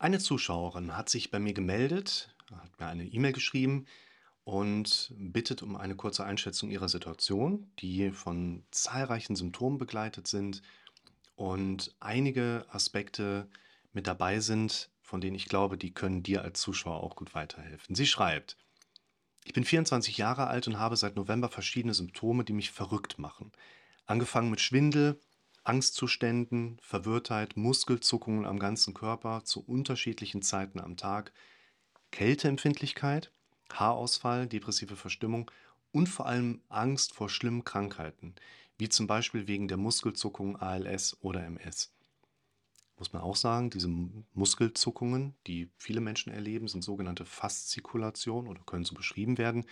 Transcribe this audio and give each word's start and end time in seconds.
Eine 0.00 0.18
Zuschauerin 0.18 0.96
hat 0.96 1.10
sich 1.10 1.30
bei 1.30 1.38
mir 1.38 1.52
gemeldet, 1.52 2.34
hat 2.50 2.80
mir 2.80 2.86
eine 2.86 3.04
E-Mail 3.04 3.32
geschrieben 3.32 3.84
und 4.44 5.12
bittet 5.14 5.62
um 5.62 5.76
eine 5.76 5.94
kurze 5.94 6.24
Einschätzung 6.24 6.70
ihrer 6.70 6.88
Situation, 6.88 7.70
die 7.80 8.10
von 8.10 8.64
zahlreichen 8.70 9.36
Symptomen 9.36 9.76
begleitet 9.76 10.26
sind 10.26 10.62
und 11.34 11.94
einige 12.00 12.64
Aspekte 12.70 13.46
mit 13.92 14.06
dabei 14.06 14.40
sind, 14.40 14.88
von 15.02 15.20
denen 15.20 15.36
ich 15.36 15.50
glaube, 15.50 15.76
die 15.76 15.92
können 15.92 16.22
dir 16.22 16.40
als 16.40 16.62
Zuschauer 16.62 17.02
auch 17.02 17.14
gut 17.14 17.34
weiterhelfen. 17.34 17.94
Sie 17.94 18.06
schreibt, 18.06 18.56
ich 19.44 19.52
bin 19.52 19.64
24 19.64 20.16
Jahre 20.16 20.46
alt 20.46 20.66
und 20.66 20.78
habe 20.78 20.96
seit 20.96 21.14
November 21.14 21.50
verschiedene 21.50 21.92
Symptome, 21.92 22.44
die 22.44 22.54
mich 22.54 22.70
verrückt 22.70 23.18
machen. 23.18 23.52
Angefangen 24.06 24.48
mit 24.48 24.62
Schwindel, 24.62 25.20
Angstzuständen, 25.62 26.78
Verwirrtheit, 26.80 27.56
Muskelzuckungen 27.56 28.46
am 28.46 28.58
ganzen 28.58 28.94
Körper 28.94 29.44
zu 29.44 29.64
unterschiedlichen 29.64 30.42
Zeiten 30.42 30.80
am 30.80 30.96
Tag, 30.96 31.32
Kälteempfindlichkeit, 32.10 33.32
Haarausfall, 33.72 34.46
depressive 34.46 34.96
Verstimmung 34.96 35.50
und 35.92 36.08
vor 36.08 36.26
allem 36.26 36.62
Angst 36.68 37.14
vor 37.14 37.28
schlimmen 37.28 37.64
Krankheiten, 37.64 38.34
wie 38.78 38.88
zum 38.88 39.06
Beispiel 39.06 39.46
wegen 39.46 39.68
der 39.68 39.76
Muskelzuckung 39.76 40.56
ALS 40.56 41.16
oder 41.20 41.44
MS. 41.44 41.92
Muss 43.00 43.12
man 43.14 43.22
auch 43.22 43.36
sagen, 43.36 43.70
diese 43.70 43.88
Muskelzuckungen, 43.88 45.34
die 45.46 45.70
viele 45.78 46.02
Menschen 46.02 46.32
erleben, 46.32 46.68
sind 46.68 46.82
sogenannte 46.82 47.24
Faszikulationen 47.24 48.50
oder 48.50 48.60
können 48.66 48.84
so 48.84 48.94
beschrieben 48.94 49.38
werden. 49.38 49.64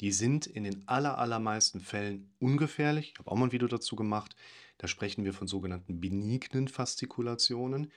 Die 0.00 0.12
sind 0.12 0.46
in 0.46 0.64
den 0.64 0.86
allermeisten 0.86 1.80
Fällen 1.80 2.30
ungefährlich. 2.38 3.12
Ich 3.12 3.18
habe 3.18 3.30
auch 3.30 3.36
mal 3.36 3.46
ein 3.46 3.52
Video 3.52 3.68
dazu 3.68 3.96
gemacht. 3.96 4.36
Da 4.78 4.86
sprechen 4.86 5.24
wir 5.24 5.32
von 5.32 5.48
sogenannten 5.48 6.00
benignen 6.00 6.68
Faszikulationen. 6.68 7.90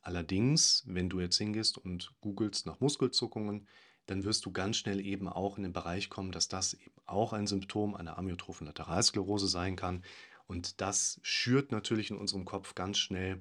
Allerdings, 0.00 0.82
wenn 0.86 1.08
du 1.08 1.20
jetzt 1.20 1.36
hingehst 1.36 1.76
und 1.76 2.12
googelst 2.20 2.66
nach 2.66 2.80
Muskelzuckungen, 2.80 3.66
dann 4.06 4.24
wirst 4.24 4.44
du 4.44 4.52
ganz 4.52 4.76
schnell 4.76 5.00
eben 5.00 5.28
auch 5.28 5.56
in 5.56 5.62
den 5.62 5.72
Bereich 5.72 6.10
kommen, 6.10 6.32
dass 6.32 6.48
das 6.48 6.74
eben 6.74 6.94
auch 7.06 7.32
ein 7.32 7.46
Symptom 7.46 7.94
einer 7.94 8.18
amyotrophen 8.18 8.66
Lateralsklerose 8.66 9.48
sein 9.48 9.76
kann. 9.76 10.02
Und 10.46 10.80
das 10.80 11.20
schürt 11.22 11.72
natürlich 11.72 12.10
in 12.10 12.16
unserem 12.16 12.44
Kopf 12.44 12.74
ganz 12.74 12.98
schnell 12.98 13.40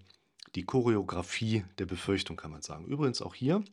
die 0.55 0.63
Choreografie 0.63 1.65
der 1.79 1.85
Befürchtung, 1.85 2.37
kann 2.37 2.51
man 2.51 2.61
sagen. 2.61 2.85
Übrigens 2.85 3.21
auch 3.21 3.35
hier 3.35 3.63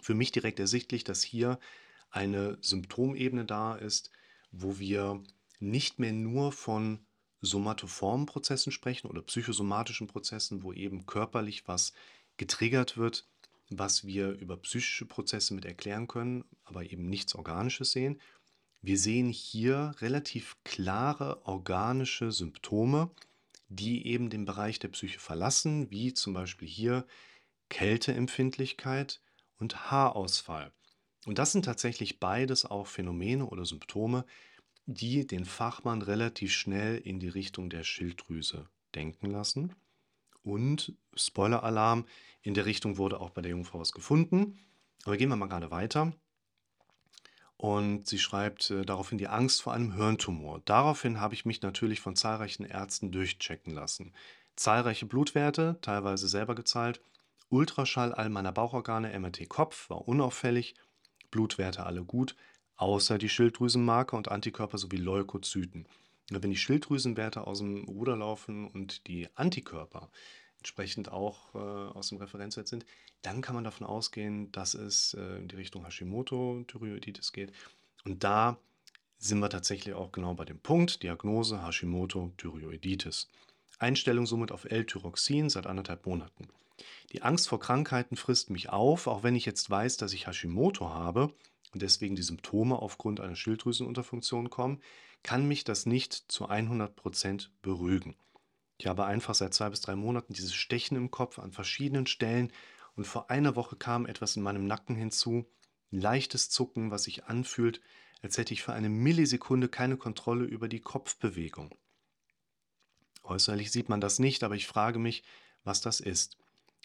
für 0.00 0.14
mich 0.14 0.32
direkt 0.32 0.60
ersichtlich, 0.60 1.04
dass 1.04 1.22
hier 1.22 1.58
eine 2.14 2.58
Symptomebene 2.60 3.44
da 3.44 3.74
ist, 3.74 4.10
wo 4.52 4.78
wir 4.78 5.22
nicht 5.58 5.98
mehr 5.98 6.12
nur 6.12 6.52
von 6.52 7.00
somatoformen 7.40 8.26
Prozessen 8.26 8.72
sprechen 8.72 9.08
oder 9.08 9.22
psychosomatischen 9.22 10.06
Prozessen, 10.06 10.62
wo 10.62 10.72
eben 10.72 11.06
körperlich 11.06 11.66
was 11.66 11.92
getriggert 12.36 12.96
wird, 12.96 13.26
was 13.68 14.06
wir 14.06 14.30
über 14.30 14.56
psychische 14.58 15.06
Prozesse 15.06 15.54
mit 15.54 15.64
erklären 15.64 16.06
können, 16.06 16.44
aber 16.64 16.84
eben 16.84 17.08
nichts 17.08 17.34
Organisches 17.34 17.92
sehen. 17.92 18.20
Wir 18.80 18.98
sehen 18.98 19.30
hier 19.30 19.94
relativ 20.00 20.56
klare 20.62 21.44
organische 21.46 22.30
Symptome, 22.30 23.10
die 23.68 24.06
eben 24.06 24.30
den 24.30 24.44
Bereich 24.44 24.78
der 24.78 24.88
Psyche 24.88 25.18
verlassen, 25.18 25.90
wie 25.90 26.14
zum 26.14 26.34
Beispiel 26.34 26.68
hier 26.68 27.06
Kälteempfindlichkeit 27.70 29.20
und 29.58 29.90
Haarausfall. 29.90 30.72
Und 31.26 31.38
das 31.38 31.52
sind 31.52 31.64
tatsächlich 31.64 32.20
beides 32.20 32.64
auch 32.66 32.86
Phänomene 32.86 33.46
oder 33.46 33.64
Symptome, 33.64 34.24
die 34.86 35.26
den 35.26 35.44
Fachmann 35.44 36.02
relativ 36.02 36.52
schnell 36.52 36.98
in 36.98 37.18
die 37.18 37.28
Richtung 37.28 37.70
der 37.70 37.84
Schilddrüse 37.84 38.68
denken 38.94 39.30
lassen. 39.30 39.74
Und 40.42 40.92
Spoiler-Alarm, 41.14 42.04
in 42.42 42.52
der 42.54 42.66
Richtung 42.66 42.98
wurde 42.98 43.20
auch 43.20 43.30
bei 43.30 43.40
der 43.40 43.52
Jungfrau 43.52 43.80
was 43.80 43.92
gefunden. 43.92 44.58
Aber 45.04 45.16
gehen 45.16 45.30
wir 45.30 45.36
mal 45.36 45.46
gerade 45.46 45.70
weiter. 45.70 46.12
Und 47.56 48.06
sie 48.06 48.18
schreibt 48.18 48.70
äh, 48.70 48.84
daraufhin 48.84 49.16
die 49.16 49.28
Angst 49.28 49.62
vor 49.62 49.72
einem 49.72 49.94
Hirntumor. 49.94 50.60
Daraufhin 50.66 51.20
habe 51.20 51.34
ich 51.34 51.46
mich 51.46 51.62
natürlich 51.62 52.00
von 52.00 52.16
zahlreichen 52.16 52.64
Ärzten 52.64 53.10
durchchecken 53.10 53.72
lassen. 53.72 54.12
Zahlreiche 54.56 55.06
Blutwerte, 55.06 55.78
teilweise 55.80 56.28
selber 56.28 56.54
gezahlt. 56.54 57.00
Ultraschall 57.48 58.12
all 58.12 58.28
meiner 58.28 58.52
Bauchorgane, 58.52 59.18
MRT 59.18 59.48
Kopf 59.48 59.88
war 59.88 60.06
unauffällig. 60.06 60.74
Blutwerte 61.34 61.84
alle 61.84 62.04
gut 62.04 62.36
außer 62.76 63.18
die 63.18 63.28
Schilddrüsenmarker 63.28 64.16
und 64.16 64.30
Antikörper 64.30 64.78
sowie 64.78 64.96
Leukozyten. 64.96 65.86
Wenn 66.30 66.50
die 66.50 66.56
Schilddrüsenwerte 66.56 67.46
aus 67.46 67.58
dem 67.58 67.84
Ruder 67.84 68.16
laufen 68.16 68.68
und 68.68 69.06
die 69.06 69.28
Antikörper 69.34 70.10
entsprechend 70.58 71.12
auch 71.12 71.54
äh, 71.54 71.58
aus 71.58 72.08
dem 72.08 72.18
Referenzwert 72.18 72.68
sind, 72.68 72.86
dann 73.22 73.42
kann 73.42 73.54
man 73.54 73.64
davon 73.64 73.86
ausgehen, 73.86 74.50
dass 74.52 74.74
es 74.74 75.14
äh, 75.14 75.38
in 75.38 75.48
die 75.48 75.56
Richtung 75.56 75.84
Hashimoto-Thyreoiditis 75.84 77.32
geht. 77.32 77.52
Und 78.04 78.24
da 78.24 78.58
sind 79.18 79.38
wir 79.40 79.50
tatsächlich 79.50 79.94
auch 79.94 80.12
genau 80.12 80.34
bei 80.34 80.44
dem 80.44 80.58
Punkt, 80.58 81.02
Diagnose 81.02 81.62
Hashimoto-Thyreoiditis. 81.62 83.28
Einstellung 83.78 84.26
somit 84.26 84.52
auf 84.52 84.64
L-Tyroxin 84.64 85.50
seit 85.50 85.66
anderthalb 85.66 86.06
Monaten. 86.06 86.48
Die 87.12 87.22
Angst 87.22 87.48
vor 87.48 87.60
Krankheiten 87.60 88.16
frisst 88.16 88.50
mich 88.50 88.70
auf, 88.70 89.06
auch 89.06 89.22
wenn 89.22 89.36
ich 89.36 89.44
jetzt 89.44 89.70
weiß, 89.70 89.96
dass 89.96 90.12
ich 90.12 90.26
Hashimoto 90.26 90.90
habe 90.90 91.32
und 91.72 91.82
deswegen 91.82 92.16
die 92.16 92.22
Symptome 92.22 92.76
aufgrund 92.76 93.20
einer 93.20 93.36
Schilddrüsenunterfunktion 93.36 94.50
kommen, 94.50 94.82
kann 95.22 95.46
mich 95.46 95.64
das 95.64 95.86
nicht 95.86 96.12
zu 96.28 96.48
100% 96.48 97.48
beruhigen. 97.62 98.16
Ich 98.78 98.86
habe 98.86 99.04
einfach 99.06 99.34
seit 99.34 99.54
zwei 99.54 99.70
bis 99.70 99.80
drei 99.80 99.94
Monaten 99.94 100.34
dieses 100.34 100.54
Stechen 100.54 100.96
im 100.96 101.10
Kopf 101.10 101.38
an 101.38 101.52
verschiedenen 101.52 102.06
Stellen 102.06 102.52
und 102.96 103.06
vor 103.06 103.30
einer 103.30 103.56
Woche 103.56 103.76
kam 103.76 104.06
etwas 104.06 104.36
in 104.36 104.42
meinem 104.42 104.66
Nacken 104.66 104.96
hinzu, 104.96 105.46
ein 105.92 106.00
leichtes 106.00 106.50
Zucken, 106.50 106.90
was 106.90 107.04
sich 107.04 107.24
anfühlt, 107.24 107.80
als 108.22 108.38
hätte 108.38 108.54
ich 108.54 108.62
für 108.62 108.72
eine 108.72 108.88
Millisekunde 108.88 109.68
keine 109.68 109.96
Kontrolle 109.96 110.44
über 110.44 110.68
die 110.68 110.80
Kopfbewegung. 110.80 111.74
Äußerlich 113.22 113.70
sieht 113.70 113.88
man 113.88 114.00
das 114.00 114.18
nicht, 114.18 114.42
aber 114.44 114.54
ich 114.54 114.66
frage 114.66 114.98
mich, 114.98 115.24
was 115.62 115.80
das 115.80 116.00
ist. 116.00 116.36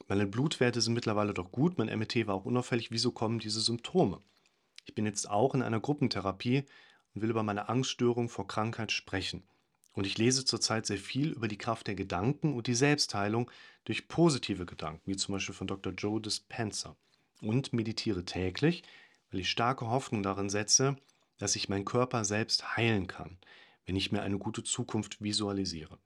Meine 0.07 0.25
Blutwerte 0.25 0.81
sind 0.81 0.93
mittlerweile 0.93 1.33
doch 1.33 1.51
gut, 1.51 1.77
mein 1.77 1.87
MRT 1.87 2.25
war 2.27 2.35
auch 2.35 2.45
unauffällig, 2.45 2.91
wieso 2.91 3.11
kommen 3.11 3.39
diese 3.39 3.61
Symptome? 3.61 4.21
Ich 4.85 4.95
bin 4.95 5.05
jetzt 5.05 5.29
auch 5.29 5.53
in 5.53 5.61
einer 5.61 5.79
Gruppentherapie 5.79 6.63
und 7.13 7.21
will 7.21 7.29
über 7.29 7.43
meine 7.43 7.69
Angststörung 7.69 8.27
vor 8.27 8.47
Krankheit 8.47 8.91
sprechen. 8.91 9.43
Und 9.93 10.07
ich 10.07 10.17
lese 10.17 10.45
zurzeit 10.45 10.85
sehr 10.85 10.97
viel 10.97 11.33
über 11.33 11.47
die 11.47 11.57
Kraft 11.57 11.85
der 11.87 11.95
Gedanken 11.95 12.53
und 12.53 12.65
die 12.65 12.73
Selbstheilung 12.73 13.51
durch 13.85 14.07
positive 14.07 14.65
Gedanken, 14.65 15.01
wie 15.05 15.15
zum 15.15 15.33
Beispiel 15.33 15.53
von 15.53 15.67
Dr. 15.67 15.93
Joe 15.93 16.21
Dispenza. 16.21 16.95
Und 17.41 17.73
meditiere 17.73 18.25
täglich, 18.25 18.83
weil 19.29 19.41
ich 19.41 19.49
starke 19.51 19.87
Hoffnung 19.87 20.23
darin 20.23 20.49
setze, 20.49 20.95
dass 21.37 21.55
ich 21.55 21.69
meinen 21.69 21.85
Körper 21.85 22.25
selbst 22.25 22.77
heilen 22.77 23.07
kann, 23.07 23.37
wenn 23.85 23.95
ich 23.95 24.11
mir 24.11 24.21
eine 24.21 24.39
gute 24.39 24.63
Zukunft 24.63 25.21
visualisiere. 25.21 25.98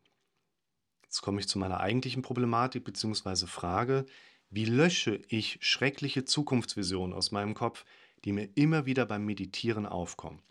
Jetzt 1.13 1.22
komme 1.22 1.40
ich 1.40 1.47
zu 1.47 1.59
meiner 1.59 1.79
eigentlichen 1.79 2.24
Problematik 2.24 2.85
bzw. 2.85 3.46
Frage, 3.46 4.07
wie 4.50 4.66
lösche 4.66 5.22
ich 5.28 5.59
schreckliche 5.62 6.25
Zukunftsvisionen 6.25 7.16
aus 7.16 7.31
meinem 7.31 7.53
Kopf, 7.53 7.85
die 8.25 8.31
mir 8.31 8.50
immer 8.56 8.88
wieder 8.88 9.06
beim 9.06 9.24
Meditieren 9.24 9.85
aufkommen. 9.85 10.41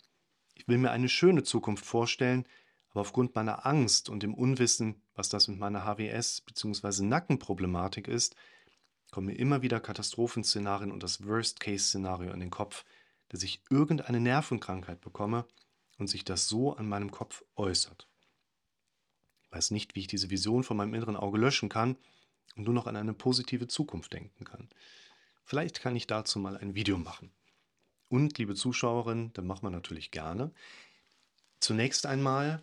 Ich 0.55 0.69
will 0.69 0.78
mir 0.78 0.93
eine 0.93 1.09
schöne 1.09 1.43
Zukunft 1.43 1.84
vorstellen, 1.84 2.47
aber 2.91 3.00
aufgrund 3.00 3.34
meiner 3.34 3.67
Angst 3.67 4.09
und 4.09 4.23
dem 4.23 4.34
Unwissen, 4.34 5.03
was 5.17 5.28
das 5.28 5.49
mit 5.49 5.59
meiner 5.59 5.84
HWS 5.84 6.43
bzw. 6.43 7.03
Nackenproblematik 7.03 8.06
ist, 8.06 8.37
kommen 9.11 9.27
mir 9.27 9.39
immer 9.41 9.62
wieder 9.62 9.81
Katastrophenszenarien 9.81 10.93
und 10.93 11.03
das 11.03 11.27
Worst-Case-Szenario 11.27 12.33
in 12.33 12.39
den 12.39 12.50
Kopf, 12.50 12.84
dass 13.31 13.43
ich 13.43 13.65
irgendeine 13.69 14.21
Nervenkrankheit 14.21 15.00
bekomme 15.00 15.44
und 15.99 16.06
sich 16.06 16.25
das 16.25 16.47
so 16.47 16.77
an 16.77 16.89
meinem 16.89 17.11
Kopf 17.11 17.43
äußert. 17.56 18.06
Weiß 19.53 19.71
nicht, 19.71 19.95
wie 19.95 20.01
ich 20.01 20.07
diese 20.09 20.31
Vision 20.31 20.65
von 20.65 20.77
meinem 20.77 20.95
inneren 20.95 21.17
Auge 21.17 21.39
löschen 21.39 21.69
kann 21.69 21.97
und 22.57 22.65
nur 22.65 22.75
noch 22.75 22.87
an 22.87 22.97
eine 22.97 23.15
positive 23.15 23.69
Zukunft 23.69 24.13
denken 24.13 24.45
kann. 24.45 24.69
Vielleicht 25.44 25.81
kann 25.81 25.94
ich 25.94 26.06
dazu 26.06 26.38
mal 26.38 26.56
ein 26.56 26.75
Video 26.75 26.99
machen. 26.99 27.31
Und 28.09 28.38
liebe 28.38 28.55
Zuschauerin, 28.55 29.32
dann 29.35 29.47
machen 29.47 29.62
wir 29.62 29.71
natürlich 29.71 30.11
gerne. 30.11 30.53
Zunächst 31.61 32.06
einmal 32.06 32.62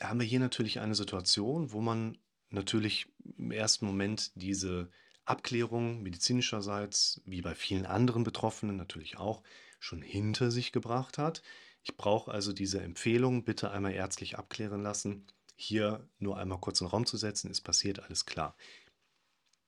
haben 0.00 0.20
wir 0.20 0.26
hier 0.26 0.40
natürlich 0.40 0.80
eine 0.80 0.94
Situation, 0.94 1.72
wo 1.72 1.80
man 1.80 2.18
natürlich 2.50 3.06
im 3.36 3.50
ersten 3.50 3.86
Moment 3.86 4.32
diese 4.34 4.90
Abklärung 5.24 6.02
medizinischerseits, 6.02 7.20
wie 7.24 7.42
bei 7.42 7.54
vielen 7.54 7.84
anderen 7.84 8.24
Betroffenen 8.24 8.76
natürlich 8.76 9.18
auch, 9.18 9.42
schon 9.78 10.02
hinter 10.02 10.50
sich 10.50 10.72
gebracht 10.72 11.18
hat. 11.18 11.42
Ich 11.82 11.96
brauche 11.96 12.30
also 12.30 12.52
diese 12.52 12.80
Empfehlung, 12.80 13.44
bitte 13.44 13.70
einmal 13.70 13.92
ärztlich 13.92 14.38
abklären 14.38 14.82
lassen. 14.82 15.26
Hier 15.60 16.08
nur 16.20 16.38
einmal 16.38 16.60
kurz 16.60 16.80
in 16.80 16.86
den 16.86 16.92
Raum 16.92 17.04
zu 17.04 17.16
setzen, 17.16 17.50
ist 17.50 17.62
passiert, 17.62 17.98
alles 17.98 18.26
klar. 18.26 18.54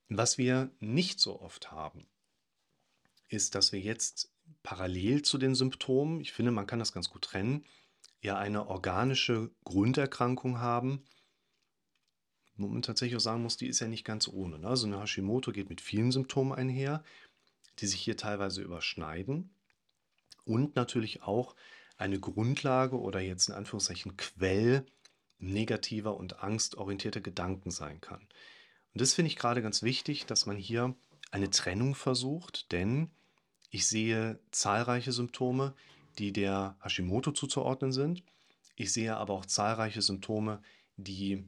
Was 0.08 0.38
wir 0.38 0.70
nicht 0.78 1.18
so 1.18 1.40
oft 1.40 1.72
haben, 1.72 2.06
ist, 3.26 3.56
dass 3.56 3.72
wir 3.72 3.80
jetzt 3.80 4.32
parallel 4.62 5.22
zu 5.22 5.36
den 5.36 5.56
Symptomen, 5.56 6.20
ich 6.20 6.32
finde, 6.32 6.52
man 6.52 6.68
kann 6.68 6.78
das 6.78 6.92
ganz 6.92 7.10
gut 7.10 7.22
trennen, 7.22 7.64
ja 8.20 8.38
eine 8.38 8.68
organische 8.68 9.50
Grunderkrankung 9.64 10.60
haben, 10.60 11.02
wo 12.54 12.68
man 12.68 12.82
tatsächlich 12.82 13.16
auch 13.16 13.20
sagen 13.20 13.42
muss, 13.42 13.56
die 13.56 13.66
ist 13.66 13.80
ja 13.80 13.88
nicht 13.88 14.04
ganz 14.04 14.28
ohne. 14.28 14.60
Ne? 14.60 14.68
Also 14.68 14.86
eine 14.86 15.00
Hashimoto 15.00 15.50
geht 15.50 15.70
mit 15.70 15.80
vielen 15.80 16.12
Symptomen 16.12 16.52
einher, 16.52 17.02
die 17.80 17.88
sich 17.88 18.00
hier 18.00 18.16
teilweise 18.16 18.62
überschneiden 18.62 19.56
und 20.44 20.76
natürlich 20.76 21.24
auch 21.24 21.56
eine 21.96 22.20
Grundlage 22.20 22.96
oder 22.96 23.18
jetzt 23.18 23.48
in 23.48 23.56
Anführungszeichen 23.56 24.16
Quell 24.16 24.86
negativer 25.40 26.16
und 26.16 26.42
angstorientierter 26.42 27.20
Gedanken 27.20 27.70
sein 27.70 28.00
kann. 28.00 28.20
Und 28.92 29.00
das 29.00 29.14
finde 29.14 29.28
ich 29.28 29.36
gerade 29.36 29.62
ganz 29.62 29.82
wichtig, 29.82 30.26
dass 30.26 30.46
man 30.46 30.56
hier 30.56 30.94
eine 31.30 31.50
Trennung 31.50 31.94
versucht, 31.94 32.72
denn 32.72 33.10
ich 33.70 33.86
sehe 33.86 34.40
zahlreiche 34.50 35.12
Symptome, 35.12 35.74
die 36.18 36.32
der 36.32 36.76
Hashimoto 36.82 37.32
zuzuordnen 37.32 37.92
sind. 37.92 38.22
Ich 38.74 38.92
sehe 38.92 39.16
aber 39.16 39.34
auch 39.34 39.46
zahlreiche 39.46 40.02
Symptome, 40.02 40.60
die, 40.96 41.44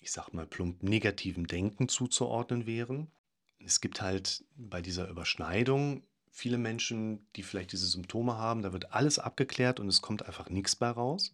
ich 0.00 0.12
sag 0.12 0.32
mal, 0.32 0.46
plump 0.46 0.82
negativen 0.82 1.46
Denken 1.46 1.88
zuzuordnen 1.88 2.66
wären. 2.66 3.10
Es 3.64 3.80
gibt 3.80 4.00
halt 4.00 4.44
bei 4.56 4.80
dieser 4.80 5.08
Überschneidung 5.08 6.02
viele 6.32 6.58
Menschen, 6.58 7.26
die 7.36 7.42
vielleicht 7.42 7.72
diese 7.72 7.86
Symptome 7.86 8.36
haben, 8.36 8.62
da 8.62 8.72
wird 8.72 8.92
alles 8.92 9.18
abgeklärt 9.18 9.78
und 9.78 9.88
es 9.88 10.00
kommt 10.00 10.24
einfach 10.24 10.48
nichts 10.48 10.74
bei 10.74 10.88
raus. 10.88 11.32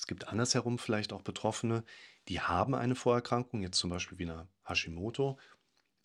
Es 0.00 0.06
gibt 0.06 0.28
andersherum 0.28 0.78
vielleicht 0.78 1.12
auch 1.12 1.20
Betroffene, 1.20 1.84
die 2.28 2.40
haben 2.40 2.74
eine 2.74 2.94
Vorerkrankung, 2.94 3.60
jetzt 3.60 3.76
zum 3.76 3.90
Beispiel 3.90 4.18
wie 4.18 4.30
eine 4.30 4.48
Hashimoto, 4.64 5.38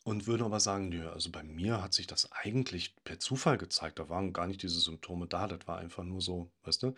und 0.04 0.28
würden 0.28 0.44
aber 0.44 0.60
sagen, 0.60 0.90
nö, 0.90 1.10
also 1.10 1.32
bei 1.32 1.44
mir 1.44 1.82
hat 1.82 1.94
sich 1.94 2.06
das 2.06 2.30
eigentlich 2.34 2.94
per 3.06 3.20
Zufall 3.20 3.58
gezeigt. 3.58 3.98
Da 3.98 4.10
waren 4.10 4.34
gar 4.34 4.48
nicht 4.48 4.62
diese 4.62 4.82
Symptome 4.82 5.28
da, 5.28 5.48
das 5.48 5.66
war 5.66 5.78
einfach 5.78 6.04
nur 6.04 6.20
so, 6.20 6.52
weißt 6.64 6.84
du. 6.84 6.94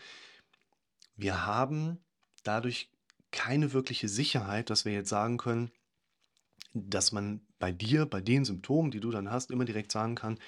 Wir 1.16 1.46
haben 1.46 2.04
dadurch 2.42 2.90
keine 3.30 3.74
wirkliche 3.74 4.10
Sicherheit, 4.10 4.72
dass 4.72 4.84
wir 4.84 4.94
jetzt 4.94 5.10
sagen 5.10 5.38
können, 5.38 5.70
dass 6.74 7.12
man 7.12 7.46
bei 7.60 7.72
dir, 7.72 8.08
bei 8.08 8.22
den 8.22 8.44
Symptomen, 8.44 8.90
die 8.90 9.02
du 9.02 9.12
dann 9.12 9.30
hast, 9.30 9.52
immer 9.52 9.66
direkt 9.66 9.92
sagen 9.92 10.16
kann, 10.16 10.40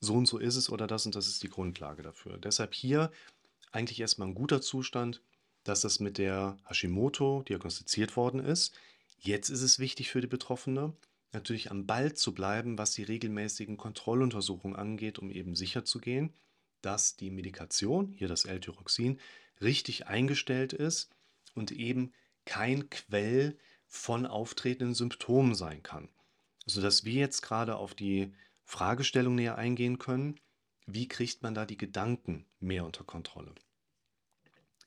so 0.00 0.14
und 0.14 0.24
so 0.24 0.38
ist 0.38 0.56
es 0.56 0.70
oder 0.70 0.86
das 0.86 1.04
und 1.04 1.14
das 1.14 1.28
ist 1.28 1.42
die 1.42 1.50
Grundlage 1.50 2.02
dafür. 2.02 2.38
Deshalb 2.38 2.72
hier 2.72 3.12
eigentlich 3.70 4.00
erstmal 4.00 4.28
ein 4.28 4.34
guter 4.34 4.62
Zustand, 4.62 5.20
dass 5.64 5.80
das 5.80 5.98
mit 6.00 6.18
der 6.18 6.58
Hashimoto 6.66 7.42
diagnostiziert 7.42 8.16
worden 8.16 8.40
ist. 8.40 8.74
Jetzt 9.18 9.48
ist 9.48 9.62
es 9.62 9.78
wichtig 9.78 10.10
für 10.10 10.20
die 10.20 10.26
Betroffene, 10.26 10.92
natürlich 11.32 11.70
am 11.70 11.86
Ball 11.86 12.14
zu 12.14 12.34
bleiben, 12.34 12.78
was 12.78 12.92
die 12.92 13.02
regelmäßigen 13.02 13.76
Kontrolluntersuchungen 13.76 14.76
angeht, 14.76 15.18
um 15.18 15.30
eben 15.30 15.56
sicherzugehen, 15.56 16.32
dass 16.82 17.16
die 17.16 17.30
Medikation, 17.30 18.12
hier 18.12 18.28
das 18.28 18.44
L-Tyroxin, 18.44 19.18
richtig 19.60 20.06
eingestellt 20.06 20.72
ist 20.72 21.10
und 21.54 21.72
eben 21.72 22.12
kein 22.44 22.90
Quell 22.90 23.58
von 23.86 24.26
auftretenden 24.26 24.94
Symptomen 24.94 25.54
sein 25.54 25.82
kann. 25.82 26.08
Sodass 26.66 27.04
wir 27.04 27.14
jetzt 27.14 27.42
gerade 27.42 27.76
auf 27.76 27.94
die 27.94 28.32
Fragestellung 28.64 29.34
näher 29.34 29.56
eingehen 29.56 29.98
können, 29.98 30.40
wie 30.86 31.08
kriegt 31.08 31.42
man 31.42 31.54
da 31.54 31.64
die 31.64 31.76
Gedanken 31.76 32.44
mehr 32.60 32.84
unter 32.84 33.04
Kontrolle. 33.04 33.54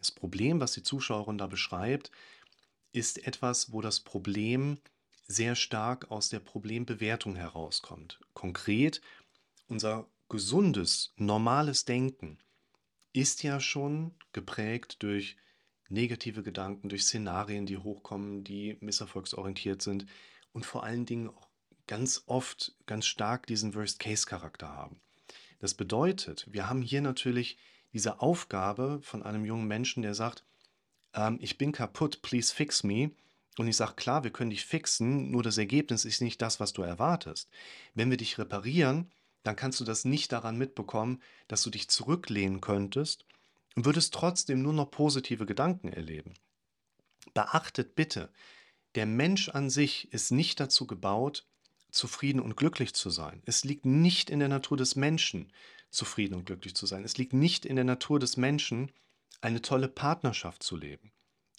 Das 0.08 0.16
Problem, 0.16 0.62
was 0.62 0.72
die 0.72 0.84
Zuschauerin 0.84 1.38
da 1.38 1.48
beschreibt, 1.48 2.12
ist 2.94 3.28
etwas, 3.28 3.74
wo 3.74 3.82
das 3.82 4.00
Problem 4.00 4.78
sehr 5.28 5.54
stark 5.54 6.10
aus 6.12 6.30
der 6.30 6.40
Problembewertung 6.40 7.36
herauskommt. 7.36 8.22
Konkret, 8.34 9.02
unser 9.68 10.08
gesundes, 10.30 11.12
normales 11.18 11.84
Denken 11.84 12.38
ist 13.12 13.44
ja 13.44 13.60
schon 13.60 14.16
geprägt 14.32 15.04
durch 15.04 15.36
negative 15.90 16.42
Gedanken, 16.42 16.88
durch 16.88 17.04
Szenarien, 17.04 17.66
die 17.66 17.78
hochkommen, 17.78 18.46
die 18.46 18.78
misserfolgsorientiert 18.80 19.82
sind 19.82 20.06
und 20.54 20.66
vor 20.66 20.86
allen 20.86 21.06
Dingen 21.06 21.28
auch 21.28 21.50
ganz 21.86 22.24
oft 22.28 22.78
ganz 22.86 23.08
stark 23.08 23.46
diesen 23.46 23.76
Worst-Case-Charakter 23.76 24.70
haben. 24.70 25.02
Das 25.60 25.74
bedeutet, 25.74 26.48
wir 26.50 26.70
haben 26.70 26.82
hier 26.82 27.02
natürlich 27.02 27.58
diese 27.98 28.22
Aufgabe 28.22 29.00
von 29.02 29.24
einem 29.24 29.44
jungen 29.44 29.68
Menschen, 29.68 30.04
der 30.04 30.14
sagt, 30.14 30.44
ähm, 31.16 31.40
ich 31.42 31.58
bin 31.58 31.72
kaputt, 31.72 32.22
please 32.22 32.54
fix 32.54 32.84
me. 32.84 33.10
Und 33.58 33.68
ich 33.68 33.76
sage, 33.76 33.96
klar, 33.96 34.24
wir 34.24 34.30
können 34.30 34.52
dich 34.52 34.64
fixen, 34.64 35.32
nur 35.32 35.42
das 35.42 35.58
Ergebnis 35.58 36.06
ist 36.06 36.22
nicht 36.22 36.40
das, 36.44 36.60
was 36.60 36.74
du 36.74 36.84
erwartest. 36.84 37.50
Wenn 37.96 38.12
wir 38.12 38.18
dich 38.18 38.38
reparieren, 38.38 39.12
dann 39.42 39.56
kannst 39.56 39.80
du 39.80 39.84
das 39.84 40.06
nicht 40.06 40.32
daran 40.32 40.60
mitbekommen, 40.60 41.24
dass 41.48 41.64
du 41.64 41.72
dich 41.72 41.90
zurücklehnen 41.90 42.62
könntest 42.62 43.26
und 43.76 43.86
würdest 43.86 44.14
trotzdem 44.14 44.62
nur 44.62 44.74
noch 44.74 44.92
positive 44.92 45.48
Gedanken 45.48 45.88
erleben. 45.88 46.36
Beachtet 47.34 47.96
bitte, 47.96 48.30
der 48.94 49.08
Mensch 49.08 49.50
an 49.50 49.72
sich 49.72 50.14
ist 50.14 50.30
nicht 50.30 50.60
dazu 50.60 50.86
gebaut, 50.86 51.48
zufrieden 51.90 52.42
und 52.42 52.58
glücklich 52.58 52.94
zu 52.94 53.10
sein. 53.10 53.42
Es 53.48 53.64
liegt 53.64 53.88
nicht 53.88 54.30
in 54.30 54.38
der 54.38 54.50
Natur 54.50 54.78
des 54.78 54.96
Menschen, 54.96 55.52
zufrieden 55.90 56.36
und 56.36 56.46
glücklich 56.46 56.76
zu 56.76 56.86
sein. 56.86 57.04
Es 57.04 57.18
liegt 57.18 57.34
nicht 57.34 57.66
in 57.66 57.76
der 57.76 57.86
Natur 57.86 58.20
des 58.20 58.38
Menschen, 58.38 58.92
eine 59.42 59.62
tolle 59.62 59.88
Partnerschaft 59.88 60.64
zu 60.64 60.76
leben. 60.76 61.12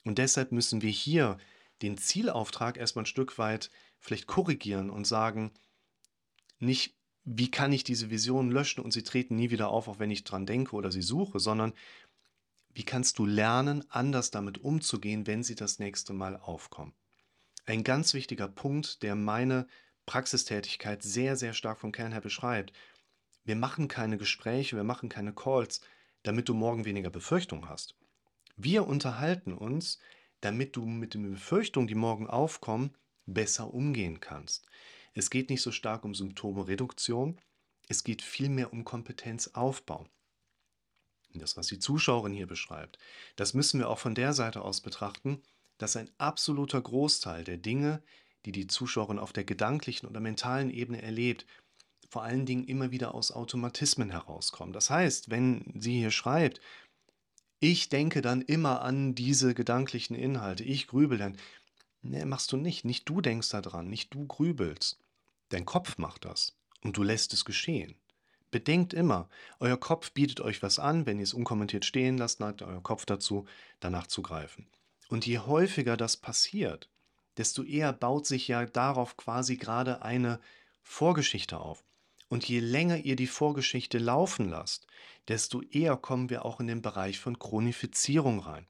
Und 0.04 0.18
deshalb 0.18 0.52
müssen 0.52 0.82
wir 0.82 0.90
hier 0.90 1.38
den 1.82 1.96
Zielauftrag 1.96 2.76
erstmal 2.76 3.04
ein 3.04 3.06
Stück 3.06 3.38
weit 3.38 3.70
vielleicht 3.98 4.26
korrigieren 4.26 4.90
und 4.90 5.06
sagen, 5.06 5.52
nicht, 6.58 6.94
wie 7.24 7.50
kann 7.50 7.72
ich 7.72 7.84
diese 7.84 8.10
Visionen 8.10 8.50
löschen 8.50 8.82
und 8.82 8.92
sie 8.92 9.02
treten 9.02 9.36
nie 9.36 9.50
wieder 9.50 9.68
auf, 9.68 9.86
auch 9.88 9.98
wenn 9.98 10.10
ich 10.10 10.24
dran 10.24 10.46
denke 10.46 10.74
oder 10.74 10.90
sie 10.90 11.02
suche, 11.02 11.38
sondern 11.40 11.72
wie 12.72 12.84
kannst 12.84 13.18
du 13.18 13.26
lernen, 13.26 13.84
anders 13.90 14.30
damit 14.30 14.58
umzugehen, 14.58 15.26
wenn 15.26 15.42
sie 15.42 15.54
das 15.54 15.78
nächste 15.78 16.12
Mal 16.12 16.36
aufkommen. 16.36 16.94
Ein 17.66 17.84
ganz 17.84 18.14
wichtiger 18.14 18.48
Punkt, 18.48 19.02
der 19.02 19.14
meine 19.14 19.66
Praxistätigkeit 20.06 21.02
sehr, 21.02 21.36
sehr 21.36 21.52
stark 21.52 21.80
vom 21.80 21.92
Kern 21.92 22.12
her 22.12 22.20
beschreibt. 22.20 22.72
Wir 23.48 23.56
machen 23.56 23.88
keine 23.88 24.18
Gespräche, 24.18 24.76
wir 24.76 24.84
machen 24.84 25.08
keine 25.08 25.32
Calls, 25.32 25.80
damit 26.22 26.50
du 26.50 26.54
morgen 26.54 26.84
weniger 26.84 27.08
Befürchtung 27.08 27.66
hast. 27.66 27.94
Wir 28.58 28.86
unterhalten 28.86 29.54
uns, 29.54 30.00
damit 30.42 30.76
du 30.76 30.84
mit 30.84 31.14
den 31.14 31.30
Befürchtungen, 31.30 31.86
die 31.86 31.94
morgen 31.94 32.26
aufkommen, 32.26 32.94
besser 33.24 33.72
umgehen 33.72 34.20
kannst. 34.20 34.66
Es 35.14 35.30
geht 35.30 35.48
nicht 35.48 35.62
so 35.62 35.72
stark 35.72 36.04
um 36.04 36.14
Symptome-Reduktion, 36.14 37.40
es 37.88 38.04
geht 38.04 38.20
vielmehr 38.20 38.70
um 38.70 38.84
Kompetenzaufbau. 38.84 40.06
Das, 41.32 41.56
was 41.56 41.68
die 41.68 41.78
Zuschauerin 41.78 42.34
hier 42.34 42.46
beschreibt, 42.46 42.98
das 43.36 43.54
müssen 43.54 43.80
wir 43.80 43.88
auch 43.88 43.98
von 43.98 44.14
der 44.14 44.34
Seite 44.34 44.60
aus 44.60 44.82
betrachten, 44.82 45.40
dass 45.78 45.96
ein 45.96 46.10
absoluter 46.18 46.82
Großteil 46.82 47.44
der 47.44 47.56
Dinge, 47.56 48.02
die 48.44 48.52
die 48.52 48.66
Zuschauerin 48.66 49.18
auf 49.18 49.32
der 49.32 49.44
gedanklichen 49.44 50.06
oder 50.06 50.20
mentalen 50.20 50.68
Ebene 50.68 51.00
erlebt, 51.00 51.46
vor 52.08 52.22
allen 52.22 52.46
Dingen 52.46 52.64
immer 52.64 52.90
wieder 52.90 53.14
aus 53.14 53.32
Automatismen 53.32 54.10
herauskommen. 54.10 54.72
Das 54.72 54.90
heißt, 54.90 55.30
wenn 55.30 55.72
sie 55.78 55.98
hier 55.98 56.10
schreibt, 56.10 56.60
ich 57.60 57.88
denke 57.88 58.22
dann 58.22 58.40
immer 58.42 58.82
an 58.82 59.14
diese 59.14 59.54
gedanklichen 59.54 60.14
Inhalte, 60.14 60.64
ich 60.64 60.86
grübel 60.86 61.18
dann. 61.18 61.36
Nee, 62.02 62.24
machst 62.24 62.52
du 62.52 62.56
nicht. 62.56 62.84
Nicht 62.84 63.08
du 63.08 63.20
denkst 63.20 63.50
daran, 63.50 63.88
nicht 63.88 64.14
du 64.14 64.26
grübelst. 64.26 64.98
Dein 65.48 65.64
Kopf 65.64 65.98
macht 65.98 66.24
das 66.24 66.56
und 66.82 66.96
du 66.96 67.02
lässt 67.02 67.32
es 67.32 67.44
geschehen. 67.44 67.96
Bedenkt 68.50 68.94
immer, 68.94 69.28
euer 69.60 69.78
Kopf 69.78 70.12
bietet 70.12 70.40
euch 70.40 70.62
was 70.62 70.78
an, 70.78 71.04
wenn 71.04 71.18
ihr 71.18 71.24
es 71.24 71.34
unkommentiert 71.34 71.84
stehen 71.84 72.16
lasst, 72.16 72.40
neigt 72.40 72.62
euer 72.62 72.82
Kopf 72.82 73.04
dazu, 73.04 73.46
danach 73.80 74.06
zu 74.06 74.22
greifen. 74.22 74.66
Und 75.08 75.26
je 75.26 75.40
häufiger 75.40 75.96
das 75.96 76.16
passiert, 76.16 76.88
desto 77.36 77.62
eher 77.62 77.92
baut 77.92 78.26
sich 78.26 78.48
ja 78.48 78.64
darauf 78.64 79.16
quasi 79.16 79.56
gerade 79.56 80.02
eine 80.02 80.40
Vorgeschichte 80.82 81.58
auf. 81.58 81.84
Und 82.28 82.46
je 82.46 82.60
länger 82.60 82.98
ihr 82.98 83.16
die 83.16 83.26
Vorgeschichte 83.26 83.98
laufen 83.98 84.48
lasst, 84.48 84.86
desto 85.28 85.62
eher 85.62 85.96
kommen 85.96 86.30
wir 86.30 86.44
auch 86.44 86.60
in 86.60 86.66
den 86.66 86.82
Bereich 86.82 87.18
von 87.18 87.38
Chronifizierung 87.38 88.40
rein. 88.40 88.66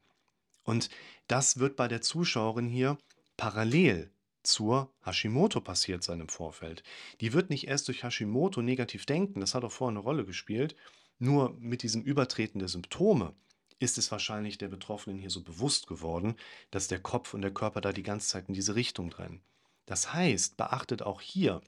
Und 0.62 0.90
das 1.26 1.58
wird 1.58 1.76
bei 1.76 1.88
der 1.88 2.00
Zuschauerin 2.00 2.68
hier 2.68 2.98
parallel 3.36 4.10
zur 4.42 4.92
Hashimoto 5.04 5.60
passiert 5.60 6.02
sein 6.02 6.20
im 6.20 6.28
Vorfeld. 6.28 6.82
Die 7.20 7.32
wird 7.32 7.50
nicht 7.50 7.66
erst 7.68 7.88
durch 7.88 8.02
Hashimoto 8.02 8.62
negativ 8.62 9.04
denken, 9.06 9.40
das 9.40 9.54
hat 9.54 9.64
auch 9.64 9.72
vorher 9.72 9.96
eine 9.96 10.04
Rolle 10.04 10.24
gespielt, 10.24 10.76
nur 11.18 11.56
mit 11.58 11.82
diesem 11.82 12.02
Übertreten 12.02 12.58
der 12.58 12.68
Symptome 12.68 13.34
ist 13.80 13.98
es 13.98 14.10
wahrscheinlich 14.10 14.58
der 14.58 14.68
Betroffenen 14.68 15.18
hier 15.18 15.30
so 15.30 15.42
bewusst 15.42 15.86
geworden, 15.86 16.34
dass 16.70 16.88
der 16.88 17.00
Kopf 17.00 17.34
und 17.34 17.42
der 17.42 17.52
Körper 17.52 17.80
da 17.80 17.92
die 17.92 18.02
ganze 18.02 18.28
Zeit 18.28 18.48
in 18.48 18.54
diese 18.54 18.74
Richtung 18.74 19.12
rennen. 19.12 19.42
Das 19.86 20.12
heißt, 20.12 20.56
beachtet 20.56 21.02
auch 21.02 21.20
hier, 21.20 21.60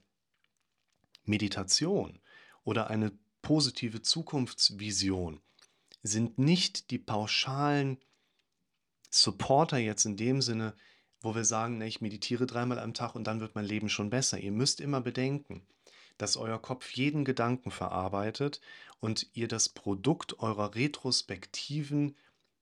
Meditation 1.25 2.19
oder 2.65 2.89
eine 2.91 3.13
positive 3.43 4.03
Zukunftsvision 4.03 5.41
sind 6.03 6.39
nicht 6.39 6.91
die 6.91 6.99
pauschalen 6.99 7.99
Supporter 9.11 9.79
jetzt 9.79 10.05
in 10.05 10.17
dem 10.17 10.41
Sinne, 10.41 10.75
wo 11.21 11.35
wir 11.35 11.45
sagen, 11.45 11.79
na, 11.79 11.87
ich 11.87 12.01
meditiere 12.01 12.47
dreimal 12.47 12.79
am 12.79 12.95
Tag 12.95 13.15
und 13.15 13.25
dann 13.25 13.41
wird 13.41 13.55
mein 13.55 13.65
Leben 13.65 13.89
schon 13.89 14.11
besser. 14.11 14.39
Ihr 14.39 14.53
müsst 14.53 14.81
immer 14.81 15.01
bedenken, 15.01 15.67
dass 16.17 16.37
euer 16.37 16.61
Kopf 16.61 16.91
jeden 16.93 17.25
Gedanken 17.25 17.71
verarbeitet 17.71 18.61
und 19.01 19.27
ihr 19.35 19.49
das 19.49 19.69
Produkt 19.69 20.39
eurer 20.39 20.75
retrospektiven 20.75 22.17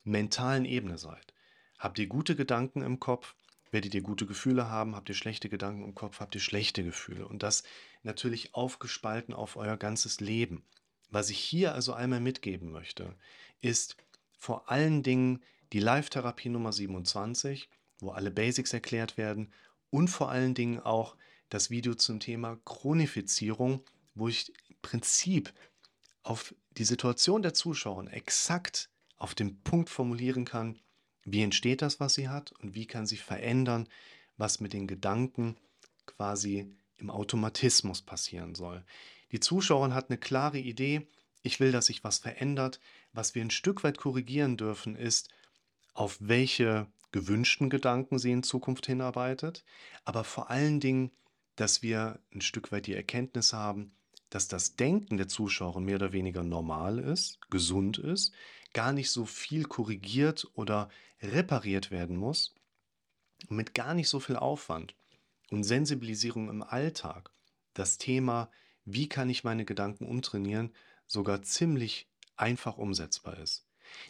mentalen 0.04 0.64
Ebene 0.64 0.98
seid. 0.98 1.34
Habt 1.78 1.98
ihr 1.98 2.06
gute 2.06 2.34
Gedanken 2.34 2.82
im 2.82 2.98
Kopf, 2.98 3.34
werdet 3.70 3.94
ihr 3.94 4.02
gute 4.02 4.26
Gefühle 4.26 4.68
haben, 4.70 4.96
habt 4.96 5.08
ihr 5.08 5.14
schlechte 5.14 5.48
Gedanken 5.48 5.84
im 5.84 5.94
Kopf, 5.94 6.20
habt 6.20 6.34
ihr 6.34 6.40
schlechte 6.40 6.82
Gefühle. 6.82 7.28
Und 7.28 7.42
das 7.42 7.62
natürlich 8.02 8.54
aufgespalten 8.54 9.34
auf 9.34 9.56
euer 9.56 9.76
ganzes 9.76 10.20
Leben. 10.20 10.64
Was 11.10 11.30
ich 11.30 11.38
hier 11.38 11.74
also 11.74 11.92
einmal 11.92 12.20
mitgeben 12.20 12.70
möchte, 12.70 13.14
ist 13.60 13.96
vor 14.36 14.70
allen 14.70 15.02
Dingen 15.02 15.42
die 15.72 15.80
Live-Therapie 15.80 16.48
Nummer 16.48 16.72
27, 16.72 17.68
wo 18.00 18.10
alle 18.10 18.30
Basics 18.30 18.72
erklärt 18.72 19.16
werden 19.16 19.52
und 19.90 20.08
vor 20.08 20.30
allen 20.30 20.54
Dingen 20.54 20.80
auch 20.80 21.16
das 21.48 21.70
Video 21.70 21.94
zum 21.94 22.20
Thema 22.20 22.58
Chronifizierung, 22.64 23.82
wo 24.14 24.28
ich 24.28 24.52
im 24.68 24.76
Prinzip 24.82 25.52
auf 26.22 26.54
die 26.72 26.84
Situation 26.84 27.42
der 27.42 27.54
Zuschauer 27.54 28.12
exakt 28.12 28.90
auf 29.16 29.34
den 29.34 29.60
Punkt 29.62 29.90
formulieren 29.90 30.44
kann, 30.44 30.78
wie 31.24 31.42
entsteht 31.42 31.82
das, 31.82 32.00
was 32.00 32.14
sie 32.14 32.28
hat 32.28 32.52
und 32.60 32.74
wie 32.74 32.86
kann 32.86 33.06
sie 33.06 33.16
verändern, 33.16 33.88
was 34.36 34.60
mit 34.60 34.72
den 34.72 34.86
Gedanken 34.86 35.56
quasi 36.06 36.70
im 36.98 37.10
Automatismus 37.10 38.02
passieren 38.02 38.54
soll. 38.54 38.84
Die 39.32 39.40
Zuschauerin 39.40 39.94
hat 39.94 40.10
eine 40.10 40.18
klare 40.18 40.58
Idee, 40.58 41.06
ich 41.42 41.60
will, 41.60 41.72
dass 41.72 41.86
sich 41.86 42.04
was 42.04 42.18
verändert. 42.18 42.80
Was 43.12 43.34
wir 43.34 43.42
ein 43.42 43.50
Stück 43.50 43.84
weit 43.84 43.98
korrigieren 43.98 44.56
dürfen, 44.56 44.96
ist, 44.96 45.30
auf 45.94 46.16
welche 46.20 46.86
gewünschten 47.12 47.70
Gedanken 47.70 48.18
sie 48.18 48.32
in 48.32 48.42
Zukunft 48.42 48.86
hinarbeitet, 48.86 49.64
aber 50.04 50.24
vor 50.24 50.50
allen 50.50 50.78
Dingen, 50.80 51.10
dass 51.56 51.82
wir 51.82 52.20
ein 52.34 52.40
Stück 52.40 52.70
weit 52.70 52.86
die 52.86 52.94
Erkenntnis 52.94 53.52
haben, 53.52 53.92
dass 54.30 54.46
das 54.46 54.76
Denken 54.76 55.16
der 55.16 55.28
Zuschauerin 55.28 55.84
mehr 55.84 55.96
oder 55.96 56.12
weniger 56.12 56.42
normal 56.42 56.98
ist, 56.98 57.40
gesund 57.50 57.98
ist, 57.98 58.32
gar 58.74 58.92
nicht 58.92 59.10
so 59.10 59.24
viel 59.24 59.64
korrigiert 59.64 60.46
oder 60.54 60.90
repariert 61.22 61.90
werden 61.90 62.16
muss 62.16 62.54
mit 63.48 63.74
gar 63.74 63.94
nicht 63.94 64.08
so 64.08 64.20
viel 64.20 64.36
Aufwand 64.36 64.94
und 65.50 65.64
Sensibilisierung 65.64 66.48
im 66.48 66.62
Alltag 66.62 67.30
das 67.74 67.98
Thema, 67.98 68.50
wie 68.84 69.08
kann 69.08 69.30
ich 69.30 69.44
meine 69.44 69.64
Gedanken 69.64 70.06
umtrainieren, 70.06 70.74
sogar 71.06 71.42
ziemlich 71.42 72.08
einfach 72.36 72.78
umsetzbar 72.78 73.38
ist. 73.38 73.66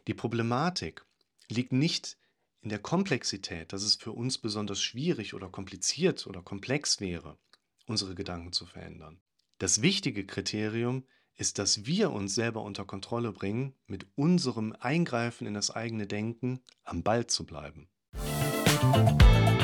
Die 0.07 0.14
Problematik 0.14 1.04
liegt 1.49 1.73
nicht 1.73 2.18
in 2.61 2.71
der 2.71 2.78
Komplexität, 2.78 3.73
dass 3.73 3.83
es 3.83 3.97
für 3.97 4.12
uns 4.12 4.38
besonders 4.38 4.83
schwierig 4.83 5.35
oder 5.35 5.49
kompliziert 5.49 6.26
oder 6.26 6.42
komplex 6.42 7.00
wäre, 7.00 7.38
unsere 7.87 8.14
Gedanken 8.14 8.52
zu 8.52 8.66
verändern. 8.66 9.21
Das 9.59 9.83
wichtige 9.83 10.26
Kriterium 10.26 11.04
ist, 11.37 11.59
dass 11.59 11.87
wir 11.87 12.11
uns 12.11 12.35
selber 12.35 12.62
unter 12.62 12.85
Kontrolle 12.85 13.33
bringen, 13.33 13.75
mit 13.87 14.07
unserem 14.16 14.75
Eingreifen 14.80 15.47
in 15.47 15.54
das 15.54 15.71
eigene 15.71 16.07
Denken 16.07 16.61
am 16.83 17.02
Ball 17.04 17.28
zu 17.28 17.47
bleiben. 17.47 17.88
Musik 18.12 19.58